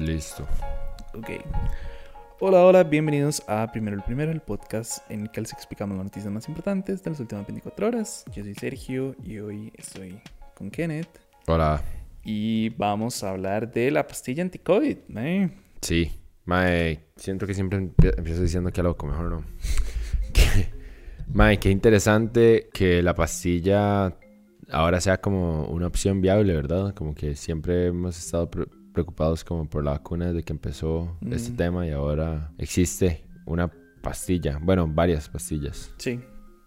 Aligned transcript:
Listo. 0.00 0.46
Ok. 1.14 1.28
Hola, 2.40 2.64
hola, 2.64 2.84
bienvenidos 2.84 3.42
a 3.46 3.70
Primero 3.70 3.96
el 3.96 4.02
Primero, 4.02 4.32
el 4.32 4.40
podcast 4.40 5.08
en 5.10 5.22
el 5.22 5.30
que 5.30 5.42
les 5.42 5.52
explicamos 5.52 5.94
las 5.96 6.04
noticias 6.04 6.32
más 6.32 6.48
importantes 6.48 7.02
de 7.02 7.10
las 7.10 7.20
últimas 7.20 7.46
24 7.46 7.86
horas. 7.86 8.24
Yo 8.34 8.42
soy 8.42 8.54
Sergio 8.54 9.14
y 9.22 9.38
hoy 9.40 9.70
estoy 9.76 10.18
con 10.54 10.70
Kenneth. 10.70 11.20
Hola. 11.46 11.82
Y 12.24 12.70
vamos 12.70 13.22
a 13.22 13.30
hablar 13.30 13.70
de 13.70 13.90
la 13.90 14.06
pastilla 14.06 14.42
anti-COVID. 14.42 14.96
¿eh? 15.16 15.50
Sí. 15.82 16.10
Mae, 16.46 17.00
siento 17.16 17.46
que 17.46 17.52
siempre 17.52 17.78
empie- 17.78 18.14
empiezo 18.16 18.40
diciendo 18.42 18.72
que 18.72 18.82
loco, 18.82 19.06
mejor 19.06 19.30
no. 19.30 19.44
Que- 20.32 20.70
Mae, 21.32 21.58
qué 21.58 21.70
interesante 21.70 22.70
que 22.72 23.02
la 23.02 23.14
pastilla 23.14 24.16
ahora 24.70 24.98
sea 25.00 25.20
como 25.20 25.66
una 25.66 25.86
opción 25.88 26.22
viable, 26.22 26.54
¿verdad? 26.54 26.94
Como 26.94 27.14
que 27.14 27.36
siempre 27.36 27.88
hemos 27.88 28.18
estado 28.18 28.48
preocupados 29.04 29.44
como 29.44 29.68
por 29.68 29.82
la 29.84 29.92
vacuna 29.92 30.26
desde 30.28 30.42
que 30.42 30.52
empezó 30.52 31.16
este 31.30 31.52
Mm. 31.52 31.56
tema 31.56 31.86
y 31.86 31.90
ahora 31.90 32.52
existe 32.58 33.24
una 33.46 33.70
pastilla, 34.02 34.58
bueno, 34.62 34.86
varias 34.86 35.28
pastillas. 35.28 35.92
Sí, 35.98 36.20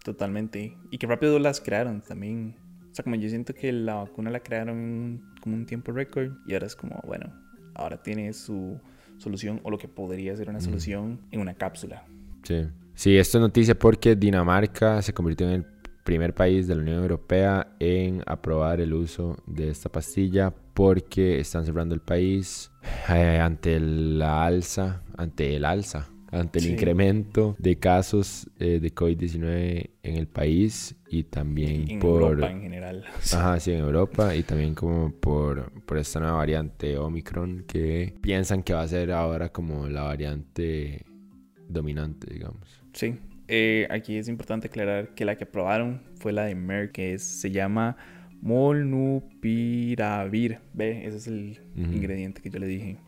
totalmente. 0.04 0.76
Y 0.90 0.98
que 0.98 1.06
rápido 1.06 1.38
las 1.38 1.60
crearon 1.60 2.00
también. 2.02 2.56
O 2.90 2.94
sea, 2.94 3.02
como 3.02 3.16
yo 3.16 3.28
siento 3.28 3.54
que 3.54 3.72
la 3.72 3.94
vacuna 3.96 4.30
la 4.30 4.40
crearon 4.40 5.22
como 5.42 5.56
un 5.56 5.66
tiempo 5.66 5.92
récord 5.92 6.32
y 6.46 6.54
ahora 6.54 6.66
es 6.66 6.76
como, 6.76 7.00
bueno, 7.06 7.32
ahora 7.74 8.02
tiene 8.02 8.32
su 8.32 8.78
solución 9.18 9.60
o 9.64 9.70
lo 9.70 9.78
que 9.78 9.88
podría 9.88 10.36
ser 10.36 10.48
una 10.50 10.60
solución 10.60 11.20
en 11.30 11.40
una 11.40 11.54
cápsula. 11.54 12.04
Sí. 12.42 12.66
Sí, 12.94 13.16
esto 13.16 13.38
es 13.38 13.42
noticia 13.42 13.76
porque 13.76 14.14
Dinamarca 14.14 15.02
se 15.02 15.12
convirtió 15.12 15.48
en 15.48 15.54
el 15.54 15.66
primer 16.04 16.34
país 16.34 16.68
de 16.68 16.74
la 16.74 16.82
Unión 16.82 16.98
Europea 17.02 17.74
en 17.80 18.22
aprobar 18.26 18.80
el 18.80 18.92
uso 18.92 19.36
de 19.46 19.70
esta 19.70 19.90
pastilla 19.90 20.52
porque 20.74 21.40
están 21.40 21.64
cerrando 21.64 21.94
el 21.94 22.00
país 22.02 22.70
eh, 23.08 23.38
ante 23.42 23.80
la 23.80 24.44
alza, 24.44 25.02
ante 25.16 25.56
el 25.56 25.64
alza, 25.64 26.08
ante 26.30 26.58
el 26.58 26.64
Sí. 26.66 26.72
incremento 26.72 27.56
de 27.58 27.76
casos 27.78 28.50
eh, 28.58 28.80
de 28.80 28.94
COVID-19 28.94 29.90
en 30.02 30.16
el 30.16 30.26
país 30.26 30.96
y 31.08 31.22
también 31.24 31.88
En 31.90 31.98
por... 32.00 32.22
Europa 32.22 32.50
en 32.50 32.60
general. 32.62 33.04
Ajá, 33.32 33.58
sí, 33.60 33.72
en 33.72 33.78
Europa 33.80 34.34
y 34.36 34.42
también 34.42 34.74
como 34.74 35.10
por, 35.12 35.72
por 35.86 35.96
esta 35.96 36.20
nueva 36.20 36.36
variante 36.36 36.98
Omicron 36.98 37.64
que 37.66 38.14
piensan 38.20 38.62
que 38.62 38.74
va 38.74 38.82
a 38.82 38.88
ser 38.88 39.10
ahora 39.12 39.50
como 39.50 39.88
la 39.88 40.02
variante 40.02 41.04
dominante, 41.68 42.32
digamos. 42.34 42.68
Sí. 42.92 43.14
Eh, 43.48 43.86
aquí 43.90 44.16
es 44.16 44.28
importante 44.28 44.68
aclarar 44.68 45.14
que 45.14 45.24
la 45.24 45.36
que 45.36 45.44
aprobaron 45.44 46.02
fue 46.18 46.32
la 46.32 46.44
de 46.46 46.54
Merck, 46.54 46.92
que 46.92 47.14
es- 47.14 47.22
se 47.22 47.50
llama 47.50 47.96
Molnupiravir. 48.40 50.58
Ve, 50.72 51.06
ese 51.06 51.16
es 51.18 51.26
el 51.26 51.60
Ujú. 51.76 51.92
ingrediente 51.92 52.40
que 52.42 52.50
yo 52.50 52.58
le 52.58 52.66
dije. 52.66 52.98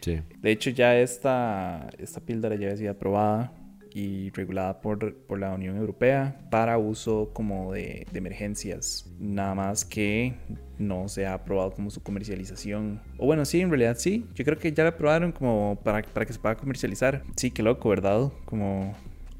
Sí. 0.00 0.20
De 0.40 0.50
hecho, 0.50 0.70
ya 0.70 0.98
esta, 0.98 1.88
esta 1.98 2.20
píldora 2.20 2.54
ya 2.56 2.66
había 2.66 2.76
sido 2.76 2.90
aprobada 2.92 3.52
y 3.94 4.30
regulada 4.30 4.80
por, 4.80 5.14
por 5.26 5.38
la 5.38 5.52
Unión 5.54 5.76
Europea 5.76 6.36
para 6.50 6.76
uso 6.78 7.30
como 7.32 7.72
de, 7.72 8.06
de 8.12 8.18
emergencias. 8.18 9.08
Nada 9.20 9.54
más 9.54 9.84
que 9.84 10.34
no 10.78 11.08
se 11.08 11.26
ha 11.26 11.34
aprobado 11.34 11.70
como 11.72 11.90
su 11.90 12.02
comercialización. 12.02 13.00
O 13.18 13.26
bueno, 13.26 13.44
sí, 13.44 13.60
en 13.60 13.70
realidad 13.70 13.96
sí. 13.98 14.26
Yo 14.34 14.44
creo 14.44 14.58
que 14.58 14.72
ya 14.72 14.82
la 14.82 14.90
aprobaron 14.90 15.30
como 15.32 15.78
para, 15.84 16.02
para 16.02 16.26
que 16.26 16.32
se 16.32 16.38
pueda 16.40 16.56
comercializar. 16.56 17.22
Sí, 17.36 17.50
qué 17.52 17.62
loco, 17.62 17.88
¿verdad? 17.88 18.30
Como 18.44 18.94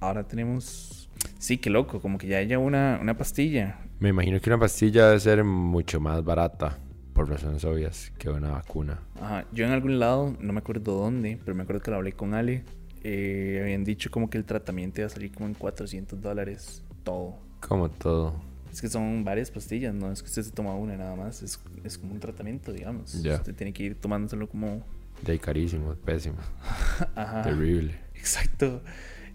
ahora 0.07 0.25
tenemos... 0.27 1.09
Sí, 1.39 1.59
qué 1.59 1.71
loco, 1.71 2.01
como 2.01 2.19
que 2.19 2.27
ya 2.27 2.39
haya 2.39 2.59
una, 2.59 2.99
una 3.01 3.17
pastilla. 3.17 3.79
Me 3.99 4.11
imagino 4.11 4.41
que 4.41 4.51
una 4.51 4.59
pastilla 4.59 5.07
debe 5.07 5.21
ser 5.21 5.45
mucho 5.45 6.01
más 6.01 6.23
barata, 6.25 6.79
por 7.13 7.29
razones 7.29 7.65
obvias, 7.65 8.13
que 8.19 8.29
una 8.29 8.51
vacuna. 8.51 9.01
Ajá, 9.21 9.47
yo 9.53 9.65
en 9.65 9.73
algún 9.73 9.99
lado, 9.99 10.37
no 10.41 10.53
me 10.53 10.59
acuerdo 10.59 10.95
dónde, 10.99 11.39
pero 11.45 11.55
me 11.55 11.63
acuerdo 11.63 11.83
que 11.83 11.91
lo 11.91 11.97
hablé 11.99 12.13
con 12.13 12.35
Ale. 12.35 12.65
eh, 13.03 13.61
habían 13.63 13.85
dicho 13.85 14.11
como 14.11 14.29
que 14.31 14.39
el 14.39 14.45
tratamiento 14.45 15.01
iba 15.01 15.07
a 15.07 15.11
salir 15.11 15.31
como 15.33 15.47
en 15.47 15.55
400 15.55 16.21
dólares 16.21 16.83
todo. 17.05 17.37
Como 17.61 17.91
todo. 17.91 18.35
Es 18.73 18.81
que 18.81 18.89
son 18.89 19.23
varias 19.25 19.51
pastillas, 19.51 19.95
no 19.95 20.11
es 20.11 20.23
que 20.23 20.29
usted 20.29 20.43
se 20.43 20.51
toma 20.51 20.75
una 20.75 20.97
nada 20.97 21.15
más, 21.15 21.43
es, 21.43 21.61
es 21.85 21.97
como 21.99 22.13
un 22.13 22.21
tratamiento, 22.21 22.73
digamos. 22.73 23.23
Ya. 23.23 23.37
Usted 23.37 23.55
tiene 23.55 23.73
que 23.73 23.83
ir 23.85 23.95
tomándoselo 24.01 24.49
como... 24.49 24.83
De 25.23 25.39
carísimo, 25.39 25.95
pésimo, 25.95 26.37
Ajá, 27.15 27.43
terrible. 27.43 27.95
exacto. 28.15 28.83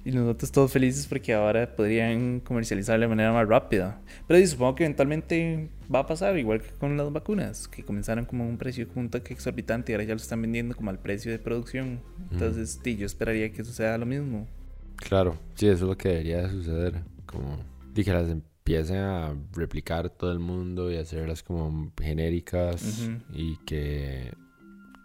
Y 0.06 0.12
nosotros 0.12 0.52
todos 0.52 0.72
felices 0.72 1.06
porque 1.08 1.34
ahora 1.34 1.76
podrían 1.76 2.40
comercializarlo 2.40 3.02
de 3.02 3.10
manera 3.10 3.34
más 3.34 3.48
rápida. 3.48 4.02
Pero 4.28 4.40
sí, 4.40 4.48
supongo 4.48 4.76
que 4.76 4.86
eventualmente 4.86 5.70
va 5.94 6.00
a 6.00 6.06
pasar, 6.08 6.38
igual 6.38 6.62
que 6.62 6.70
con 6.72 6.96
las 6.96 7.12
vacunas, 7.12 7.68
que 7.68 7.84
comenzaron 7.84 8.26
como 8.26 8.46
a 8.46 8.48
un 8.48 8.58
precio 8.58 8.88
un 8.96 9.10
toque 9.10 9.34
exorbitante 9.34 9.92
y 9.92 9.96
ahora 9.96 10.06
ya 10.06 10.14
lo 10.14 10.22
están 10.22 10.42
vendiendo 10.42 10.76
como 10.76 10.90
al 10.90 11.00
precio 11.00 11.32
de 11.32 11.40
producción. 11.40 12.00
Entonces, 12.32 12.80
sí, 12.82 12.96
yo 12.96 13.06
esperaría 13.06 13.52
que 13.52 13.62
eso 13.62 13.74
sea 13.74 13.98
lo 13.98 14.06
mismo. 14.06 14.48
Claro, 14.96 15.38
sí, 15.56 15.68
eso 15.68 15.84
es 15.84 15.90
lo 15.90 15.98
que 15.98 16.10
debería 16.10 16.44
de 16.44 16.50
suceder. 16.50 17.02
Como, 17.26 17.60
que 17.94 18.14
las 18.14 18.30
empiecen 18.30 18.98
a 18.98 19.36
replicar 19.52 20.10
todo 20.10 20.31
el 20.31 20.40
mundo 20.40 20.90
y 20.90 20.96
hacerlas 20.96 21.44
como 21.44 21.92
genéricas 22.02 23.10
y 23.34 23.58
que 23.66 24.31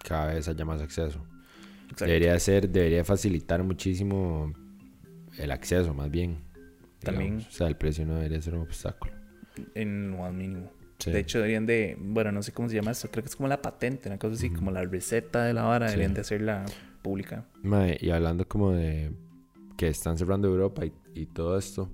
cada 0.05 0.34
vez 0.34 0.47
haya 0.47 0.65
más 0.65 0.81
acceso. 0.81 1.19
Exacto. 1.84 2.05
Debería 2.06 2.38
ser, 2.38 2.69
debería 2.69 3.05
facilitar 3.05 3.65
muchísimo 3.65 4.53
el 5.38 5.50
acceso, 5.50 5.94
más 5.94 6.10
bien. 6.10 6.38
También. 7.00 7.36
digamos. 7.38 7.48
O 7.54 7.56
sea, 7.56 7.66
el 7.68 7.76
precio 7.76 8.06
no 8.06 8.14
debería 8.16 8.40
ser 8.40 8.54
un 8.54 8.62
obstáculo. 8.62 9.12
En 9.74 10.10
lo 10.12 10.18
más 10.18 10.32
mínimo. 10.32 10.70
Sí. 10.98 11.10
De 11.10 11.18
hecho, 11.20 11.38
deberían 11.38 11.66
de, 11.66 11.96
bueno, 12.00 12.32
no 12.32 12.42
sé 12.42 12.52
cómo 12.52 12.68
se 12.68 12.76
llama 12.76 12.92
eso, 12.92 13.10
creo 13.10 13.22
que 13.22 13.28
es 13.28 13.36
como 13.36 13.48
la 13.48 13.60
patente, 13.60 14.08
una 14.08 14.18
cosa 14.18 14.34
así, 14.34 14.50
como 14.50 14.70
la 14.70 14.82
receta 14.84 15.44
de 15.44 15.52
la 15.52 15.62
vara, 15.64 15.88
Sí. 15.88 15.92
deberían 15.94 16.14
de 16.14 16.20
hacerla 16.22 16.64
pública. 17.02 17.46
Mae, 17.62 17.98
y 18.00 18.10
hablando 18.10 18.46
como 18.48 18.72
de 18.72 19.12
que 19.76 19.88
están 19.88 20.16
cerrando 20.16 20.48
Europa 20.48 20.86
y, 20.86 20.92
y 21.14 21.26
todo 21.26 21.58
esto. 21.58 21.90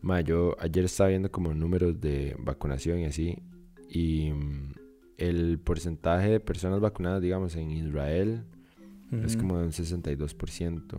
Mae, 0.00 0.24
yo 0.24 0.56
ayer 0.58 0.84
estaba 0.86 1.10
viendo 1.10 1.30
como 1.30 1.54
números 1.54 2.00
de 2.00 2.34
vacunación 2.38 2.98
y 3.00 3.04
así. 3.04 3.38
Y 3.88 4.32
mm, 4.32 4.72
el 5.18 5.58
porcentaje 5.58 6.28
de 6.30 6.40
personas 6.40 6.80
vacunadas, 6.80 7.22
digamos, 7.22 7.54
en 7.56 7.70
Israel 7.70 8.44
es 9.24 9.36
como 9.36 9.56
de 9.58 9.64
un 9.66 9.72
62%. 9.72 10.98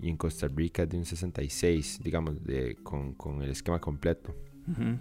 Y 0.00 0.10
en 0.10 0.16
Costa 0.16 0.48
Rica 0.48 0.82
es 0.82 0.88
de 0.88 0.98
un 0.98 1.04
66%, 1.04 2.02
digamos, 2.02 2.42
de, 2.44 2.76
con, 2.82 3.14
con 3.14 3.42
el 3.42 3.50
esquema 3.50 3.80
completo. 3.80 4.34
Ujú. 4.68 4.98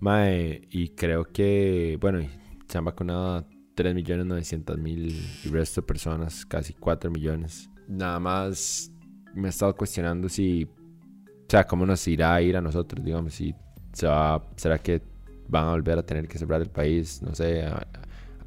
Mae, 0.00 0.62
y 0.70 0.90
creo 0.90 1.24
que, 1.24 1.98
bueno, 2.00 2.20
se 2.68 2.78
han 2.78 2.84
vacunado 2.84 3.36
a 3.36 3.48
3.900.000 3.76 5.44
y 5.44 5.48
resto 5.48 5.80
de 5.80 5.86
personas, 5.86 6.44
casi 6.46 6.74
4 6.74 7.10
millones. 7.10 7.70
Nada 7.88 8.18
más 8.20 8.92
me 9.34 9.48
he 9.48 9.50
estado 9.50 9.74
cuestionando 9.74 10.28
si, 10.28 10.64
o 10.64 11.46
sea, 11.48 11.64
cómo 11.64 11.86
nos 11.86 12.06
irá 12.08 12.34
a 12.34 12.42
ir 12.42 12.56
a 12.56 12.60
nosotros, 12.60 13.04
digamos, 13.04 13.34
si 13.34 13.54
se 13.92 14.06
va, 14.06 14.46
será 14.56 14.78
que 14.78 15.02
van 15.48 15.68
a 15.68 15.70
volver 15.70 15.98
a 15.98 16.02
tener 16.04 16.26
que 16.28 16.38
cerrar 16.38 16.60
el 16.60 16.70
país, 16.70 17.22
no 17.22 17.34
sé, 17.34 17.62
a, 17.62 17.86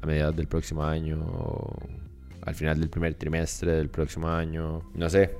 a 0.00 0.06
mediados 0.06 0.36
del 0.36 0.48
próximo 0.48 0.84
año 0.84 1.18
o 1.20 1.78
al 2.42 2.54
final 2.54 2.78
del 2.80 2.88
primer 2.88 3.14
trimestre 3.14 3.72
del 3.72 3.90
próximo 3.90 4.28
año, 4.28 4.82
no 4.94 5.10
sé, 5.10 5.34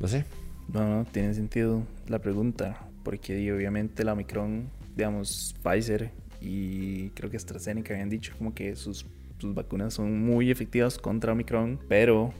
no 0.00 0.08
sé. 0.08 0.24
No, 0.72 0.88
no, 0.88 1.04
tiene 1.04 1.34
sentido 1.34 1.82
la 2.06 2.20
pregunta, 2.20 2.78
porque 3.02 3.52
obviamente 3.52 4.04
la 4.04 4.12
Omicron, 4.12 4.68
digamos, 4.96 5.54
Pfizer 5.62 6.10
y 6.40 7.10
creo 7.10 7.28
que 7.30 7.36
AstraZeneca 7.36 7.92
habían 7.94 8.08
dicho 8.08 8.32
como 8.38 8.54
que 8.54 8.76
sus, 8.76 9.04
sus 9.38 9.54
vacunas 9.54 9.94
son 9.94 10.20
muy 10.24 10.50
efectivas 10.50 10.96
contra 10.96 11.32
Omicron, 11.32 11.80
pero 11.88 12.32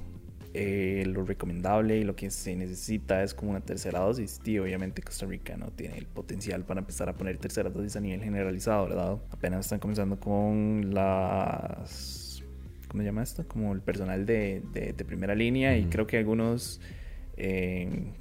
eh, 0.55 1.05
lo 1.07 1.25
recomendable 1.25 1.99
y 1.99 2.05
lo 2.05 2.15
que 2.17 2.31
se 2.31 2.55
necesita 2.57 3.23
es 3.25 3.35
como 3.35 3.51
una 3.51 3.61
tercera 3.61 3.99
dosis. 4.01 4.41
Y 4.45 4.59
obviamente 4.59 5.03
Costa 5.03 5.27
Rica 5.27 5.57
no 5.57 5.67
tiene 5.73 5.99
el 5.99 6.07
potencial 6.07 6.65
para 6.65 6.81
empezar 6.81 7.09
a 7.09 7.15
poner 7.15 7.37
tercera 7.39 7.69
dosis 7.69 7.97
a 7.97 8.01
nivel 8.01 8.23
generalizado, 8.23 8.87
¿verdad? 8.89 9.19
Apenas 9.31 9.67
están 9.67 9.81
comenzando 9.81 10.19
con 10.21 10.95
las... 10.95 12.43
¿Cómo 12.89 13.03
se 13.03 13.07
llama 13.07 13.23
esto? 13.23 13.47
Como 13.47 13.73
el 13.73 13.81
personal 13.83 14.25
de, 14.27 14.63
de- 14.73 14.93
de 14.93 15.05
primera 15.05 15.35
línea 15.35 15.77
y 15.79 15.85
creo 15.87 16.07
que 16.09 16.19
algunos 16.19 16.81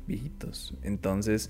viejitos. 0.08 0.74
Entonces, 0.84 1.50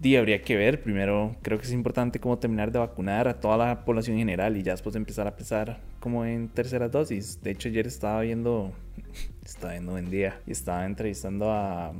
di, 0.00 0.16
habría 0.16 0.42
que 0.42 0.56
ver. 0.56 0.82
Primero, 0.82 1.36
creo 1.42 1.58
que 1.58 1.64
es 1.64 1.72
importante 1.72 2.20
como 2.20 2.38
terminar 2.38 2.72
de 2.72 2.78
vacunar 2.78 3.28
a 3.28 3.40
toda 3.40 3.56
la 3.56 3.84
población 3.84 4.14
en 4.16 4.20
general 4.20 4.56
y 4.56 4.62
ya 4.62 4.72
después 4.72 4.96
empezar 4.96 5.26
a 5.26 5.36
pensar 5.36 5.80
como 6.00 6.24
en 6.24 6.48
terceras 6.48 6.90
dosis. 6.90 7.42
De 7.42 7.50
hecho, 7.50 7.68
ayer 7.68 7.86
estaba 7.86 8.20
viendo, 8.20 8.72
estaba 9.44 9.72
viendo 9.72 9.92
Buen 9.92 10.10
Día 10.10 10.40
y 10.46 10.52
estaba 10.52 10.84
entrevistando 10.86 11.50
a, 11.50 11.92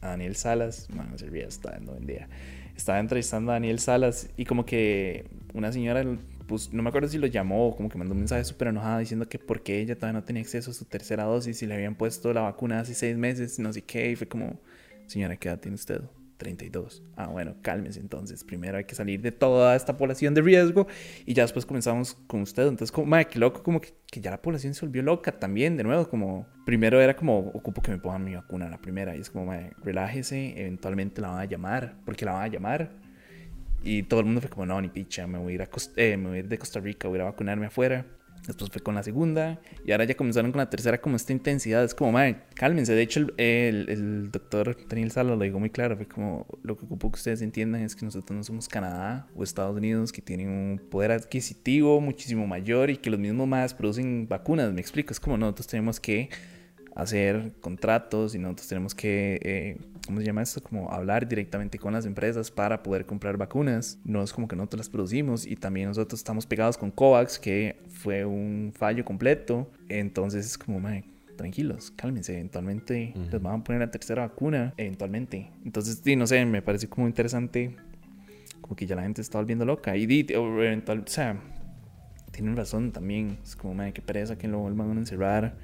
Daniel 0.00 0.36
Salas. 0.36 0.88
Servía, 1.16 1.46
estaba 1.46 1.76
viendo 1.76 1.92
Buen 1.92 2.06
Día. 2.06 2.28
Estaba 2.76 2.98
entrevistando 2.98 3.52
a 3.52 3.54
Daniel 3.54 3.78
Salas 3.78 4.30
y 4.36 4.46
como 4.46 4.64
que 4.64 5.26
una 5.52 5.72
señora, 5.72 6.04
pues 6.50 6.72
no 6.72 6.82
me 6.82 6.88
acuerdo 6.88 7.06
si 7.06 7.16
lo 7.16 7.28
llamó 7.28 7.68
o 7.68 7.76
como 7.76 7.88
que 7.88 7.96
mandó 7.96 8.12
un 8.12 8.18
mensaje 8.18 8.42
súper 8.42 8.68
enojada 8.68 8.98
diciendo 8.98 9.28
que 9.28 9.38
porque 9.38 9.80
ella 9.80 9.94
todavía 9.94 10.18
no 10.18 10.24
tenía 10.24 10.42
acceso 10.42 10.72
a 10.72 10.74
su 10.74 10.84
tercera 10.84 11.22
dosis 11.22 11.62
y 11.62 11.66
le 11.68 11.74
habían 11.74 11.94
puesto 11.94 12.32
la 12.32 12.40
vacuna 12.40 12.80
hace 12.80 12.92
seis 12.92 13.16
meses, 13.16 13.60
no 13.60 13.72
sé 13.72 13.82
qué, 13.82 14.10
y 14.10 14.16
fue 14.16 14.26
como, 14.26 14.58
señora, 15.06 15.36
¿qué 15.36 15.46
edad 15.46 15.60
tiene 15.60 15.76
usted? 15.76 16.02
32. 16.38 17.04
Ah, 17.14 17.28
bueno, 17.28 17.54
cálmense 17.62 18.00
entonces. 18.00 18.42
Primero 18.42 18.78
hay 18.78 18.84
que 18.84 18.96
salir 18.96 19.22
de 19.22 19.30
toda 19.30 19.76
esta 19.76 19.96
población 19.96 20.34
de 20.34 20.42
riesgo 20.42 20.88
y 21.24 21.34
ya 21.34 21.44
después 21.44 21.64
comenzamos 21.64 22.14
con 22.26 22.40
usted. 22.40 22.64
Entonces, 22.64 22.90
como, 22.90 23.06
madre, 23.06 23.28
qué 23.28 23.38
loco, 23.38 23.62
como 23.62 23.80
que, 23.80 23.94
que, 24.10 24.20
ya 24.20 24.32
la 24.32 24.42
población 24.42 24.74
se 24.74 24.84
volvió 24.84 25.04
loca 25.04 25.38
también, 25.38 25.76
de 25.76 25.84
nuevo, 25.84 26.08
como, 26.08 26.48
primero 26.66 27.00
era 27.00 27.14
como, 27.14 27.38
ocupo 27.38 27.80
que 27.80 27.92
me 27.92 27.98
pongan 27.98 28.24
mi 28.24 28.34
vacuna 28.34 28.68
la 28.68 28.78
primera. 28.78 29.14
Y 29.14 29.20
es 29.20 29.30
como, 29.30 29.46
madre, 29.46 29.70
relájese, 29.84 30.60
eventualmente 30.60 31.20
la 31.20 31.28
van 31.28 31.38
a 31.42 31.44
llamar, 31.44 31.94
porque 32.04 32.24
la 32.24 32.32
van 32.32 32.42
a 32.42 32.48
llamar. 32.48 33.09
Y 33.82 34.02
todo 34.04 34.20
el 34.20 34.26
mundo 34.26 34.40
fue 34.40 34.50
como, 34.50 34.66
no, 34.66 34.80
ni 34.80 34.88
picha, 34.88 35.26
me 35.26 35.38
voy 35.38 35.52
a 35.52 35.54
ir, 35.56 35.62
a 35.62 35.68
eh, 35.96 36.16
me 36.16 36.28
voy 36.28 36.36
a 36.36 36.40
ir 36.40 36.48
de 36.48 36.58
Costa 36.58 36.80
Rica, 36.80 37.08
voy 37.08 37.16
a 37.16 37.18
ir 37.18 37.22
a 37.22 37.30
vacunarme 37.30 37.66
afuera. 37.66 38.06
Después 38.46 38.70
fue 38.70 38.80
con 38.80 38.94
la 38.94 39.02
segunda. 39.02 39.60
Y 39.84 39.92
ahora 39.92 40.04
ya 40.04 40.16
comenzaron 40.16 40.50
con 40.50 40.58
la 40.58 40.70
tercera 40.70 41.00
como 41.00 41.16
esta 41.16 41.32
intensidad. 41.32 41.84
Es 41.84 41.94
como, 41.94 42.12
madre, 42.12 42.42
cálmense. 42.54 42.94
De 42.94 43.02
hecho, 43.02 43.20
el, 43.20 43.34
el, 43.36 43.88
el, 43.88 44.30
doctor 44.30 44.76
Daniel 44.88 45.10
Sala 45.10 45.36
lo 45.36 45.42
dijo 45.42 45.58
muy 45.60 45.70
claro. 45.70 45.96
Fue 45.96 46.06
como, 46.06 46.46
lo 46.62 46.76
que 46.76 46.84
ocupo 46.84 47.10
que 47.10 47.16
ustedes 47.16 47.42
entiendan 47.42 47.82
es 47.82 47.94
que 47.94 48.04
nosotros 48.04 48.36
no 48.36 48.42
somos 48.42 48.66
Canadá 48.66 49.28
o 49.34 49.42
Estados 49.42 49.76
Unidos 49.76 50.10
que 50.10 50.22
tienen 50.22 50.48
un 50.48 50.78
poder 50.90 51.12
adquisitivo 51.12 52.00
muchísimo 52.00 52.46
mayor 52.46 52.90
y 52.90 52.96
que 52.96 53.10
los 53.10 53.20
mismos 53.20 53.46
más 53.46 53.74
producen 53.74 54.26
vacunas. 54.26 54.72
Me 54.72 54.80
explico. 54.80 55.12
Es 55.12 55.20
como 55.20 55.36
nosotros 55.36 55.66
tenemos 55.66 56.00
que 56.00 56.30
hacer 56.94 57.52
contratos 57.60 58.34
y 58.34 58.38
nosotros 58.38 58.68
tenemos 58.68 58.94
que, 58.94 59.38
eh, 59.42 59.78
¿cómo 60.06 60.20
se 60.20 60.26
llama 60.26 60.42
esto? 60.42 60.62
Como 60.62 60.90
hablar 60.90 61.28
directamente 61.28 61.78
con 61.78 61.92
las 61.92 62.06
empresas 62.06 62.50
para 62.50 62.82
poder 62.82 63.06
comprar 63.06 63.36
vacunas. 63.36 63.98
No 64.04 64.22
es 64.22 64.32
como 64.32 64.48
que 64.48 64.56
nosotros 64.56 64.78
las 64.78 64.88
producimos 64.88 65.46
y 65.46 65.56
también 65.56 65.88
nosotros 65.88 66.20
estamos 66.20 66.46
pegados 66.46 66.76
con 66.76 66.90
COVAX, 66.90 67.38
que 67.38 67.76
fue 67.88 68.24
un 68.24 68.72
fallo 68.74 69.04
completo. 69.04 69.70
Entonces 69.88 70.46
es 70.46 70.58
como, 70.58 70.80
man, 70.80 71.04
tranquilos, 71.36 71.90
cálmense, 71.92 72.34
eventualmente 72.34 73.14
les 73.30 73.40
van 73.40 73.60
a 73.60 73.64
poner 73.64 73.80
la 73.80 73.90
tercera 73.90 74.22
vacuna, 74.26 74.74
eventualmente. 74.76 75.50
Entonces, 75.64 76.00
sí, 76.04 76.16
no 76.16 76.26
sé, 76.26 76.44
me 76.44 76.60
parece 76.60 76.88
como 76.88 77.06
interesante, 77.06 77.76
como 78.60 78.76
que 78.76 78.86
ya 78.86 78.94
la 78.94 79.02
gente 79.02 79.22
está 79.22 79.38
volviendo 79.38 79.64
loca. 79.64 79.96
Y, 79.96 80.04
eventual, 80.04 81.04
o 81.06 81.10
sea, 81.10 81.40
tienen 82.30 82.56
razón 82.56 82.92
también, 82.92 83.38
es 83.42 83.56
como, 83.56 83.74
man, 83.74 83.92
qué 83.92 84.02
pereza 84.02 84.36
que 84.36 84.48
lo 84.48 84.58
vuelvan 84.58 84.90
a 84.90 85.00
encerrar 85.00 85.56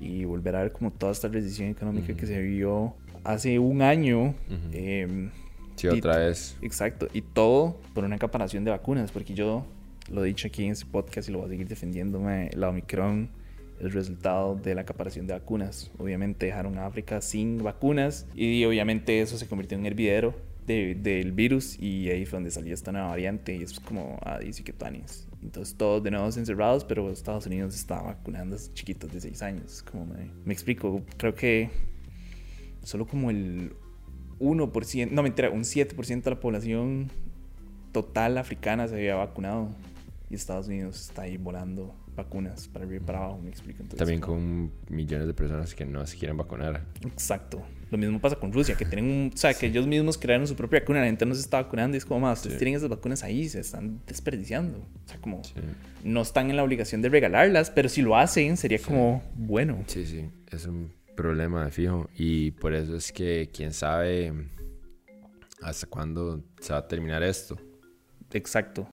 y 0.00 0.24
volver 0.24 0.56
a 0.56 0.62
ver 0.62 0.72
como 0.72 0.90
toda 0.90 1.12
esta 1.12 1.28
recesión 1.28 1.68
económica 1.68 2.14
que 2.14 2.26
se 2.26 2.40
vivió 2.40 2.94
hace 3.22 3.58
un 3.58 3.82
año. 3.82 4.34
eh, 4.72 5.30
sí, 5.76 5.88
otra 5.88 6.18
vez. 6.18 6.56
Exacto. 6.62 7.08
Y 7.12 7.22
todo 7.22 7.76
por 7.94 8.04
una 8.04 8.16
acaparación 8.16 8.64
de 8.64 8.70
vacunas, 8.70 9.12
porque 9.12 9.34
yo 9.34 9.66
lo 10.10 10.24
he 10.24 10.28
dicho 10.28 10.48
aquí 10.48 10.64
en 10.64 10.72
este 10.72 10.86
podcast 10.86 11.28
y 11.28 11.32
lo 11.32 11.38
voy 11.38 11.46
a 11.46 11.50
seguir 11.50 11.68
defendiendo. 11.68 12.20
La 12.54 12.70
Omicron 12.70 13.28
el 13.80 13.92
resultado 13.92 14.56
de 14.56 14.74
la 14.74 14.82
acaparación 14.82 15.26
de 15.26 15.32
vacunas. 15.32 15.90
Obviamente 15.98 16.46
dejaron 16.46 16.78
a 16.78 16.86
África 16.86 17.20
sin 17.20 17.62
vacunas 17.62 18.26
y 18.34 18.64
obviamente 18.64 19.20
eso 19.20 19.38
se 19.38 19.48
convirtió 19.48 19.78
en 19.78 19.86
hervidero 19.86 20.34
de, 20.66 20.94
del 20.94 21.32
virus 21.32 21.78
y 21.80 22.10
ahí 22.10 22.26
fue 22.26 22.36
donde 22.36 22.50
salió 22.50 22.74
esta 22.74 22.92
nueva 22.92 23.08
variante 23.08 23.56
y 23.56 23.62
es 23.62 23.80
como, 23.80 24.18
ah, 24.22 24.38
dice 24.38 24.62
que 24.62 24.72
tuanis. 24.72 25.26
Entonces 25.42 25.76
todos 25.76 26.02
de 26.02 26.10
nuevo 26.10 26.26
encerrados, 26.26 26.84
pero 26.84 27.10
Estados 27.10 27.46
Unidos 27.46 27.74
está 27.74 28.02
vacunando 28.02 28.56
a 28.56 28.58
chiquitos 28.74 29.10
de 29.12 29.20
6 29.20 29.42
años. 29.42 29.82
Como 29.82 30.06
me, 30.06 30.30
me 30.44 30.52
explico, 30.52 31.02
creo 31.16 31.34
que 31.34 31.70
solo 32.82 33.06
como 33.06 33.30
el 33.30 33.74
1%, 34.38 35.10
no 35.10 35.22
mentira, 35.22 35.50
un 35.50 35.62
7% 35.62 36.22
de 36.22 36.30
la 36.30 36.40
población 36.40 37.10
total 37.92 38.38
africana 38.38 38.88
se 38.88 38.94
había 38.94 39.16
vacunado 39.16 39.70
y 40.30 40.34
Estados 40.34 40.68
Unidos 40.68 41.00
está 41.00 41.22
ahí 41.22 41.36
volando 41.36 41.94
vacunas 42.24 42.68
para 42.68 42.84
y 42.94 43.00
para 43.00 43.18
abajo, 43.18 43.40
me 43.42 43.50
explico. 43.50 43.82
Entonces, 43.82 43.98
También 43.98 44.20
con 44.20 44.72
millones 44.88 45.26
de 45.26 45.34
personas 45.34 45.74
que 45.74 45.84
no 45.84 46.06
se 46.06 46.16
quieren 46.16 46.36
vacunar. 46.36 46.84
Exacto. 47.02 47.62
Lo 47.90 47.98
mismo 47.98 48.20
pasa 48.20 48.36
con 48.36 48.52
Rusia, 48.52 48.76
que 48.76 48.84
tienen 48.84 49.04
un, 49.06 49.30
o 49.34 49.36
sea, 49.36 49.52
que 49.52 49.66
ellos 49.66 49.86
mismos 49.86 50.16
crearon 50.16 50.46
su 50.46 50.54
propia 50.54 50.80
vacuna, 50.80 51.00
la 51.00 51.06
gente 51.06 51.26
no 51.26 51.34
se 51.34 51.40
está 51.40 51.60
vacunando 51.60 51.96
y 51.96 51.98
es 51.98 52.04
como 52.04 52.20
más, 52.20 52.38
ustedes 52.38 52.58
tienen 52.58 52.76
esas 52.76 52.88
vacunas 52.88 53.24
ahí, 53.24 53.48
se 53.48 53.60
están 53.60 54.00
desperdiciando. 54.06 54.78
O 54.78 55.08
sea, 55.08 55.20
como 55.20 55.42
no 56.04 56.22
están 56.22 56.50
en 56.50 56.56
la 56.56 56.62
obligación 56.62 57.02
de 57.02 57.08
regalarlas, 57.08 57.70
pero 57.70 57.88
si 57.88 58.02
lo 58.02 58.16
hacen 58.16 58.56
sería 58.56 58.78
como 58.78 59.22
bueno. 59.34 59.82
Sí, 59.88 60.06
sí, 60.06 60.28
es 60.52 60.66
un 60.66 60.92
problema 61.16 61.64
de 61.64 61.70
fijo 61.72 62.08
y 62.16 62.52
por 62.52 62.74
eso 62.74 62.96
es 62.96 63.12
que 63.12 63.50
quién 63.52 63.72
sabe 63.72 64.32
hasta 65.60 65.86
cuándo 65.86 66.44
se 66.60 66.72
va 66.72 66.78
a 66.78 66.88
terminar 66.88 67.22
esto. 67.22 67.58
Exacto. 68.32 68.88